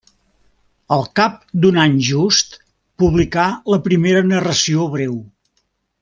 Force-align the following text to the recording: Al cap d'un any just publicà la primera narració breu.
Al 0.95 1.03
cap 1.19 1.35
d'un 1.65 1.77
any 1.83 1.99
just 2.09 2.57
publicà 3.03 3.45
la 3.75 3.79
primera 3.89 4.23
narració 4.35 4.87
breu. 4.99 5.17